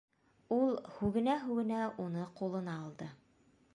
Ул 0.55 0.71
һүгенә-һүгенә 0.95 1.83
уны 2.07 2.25
ҡулына 2.41 2.79
алды. 2.87 3.11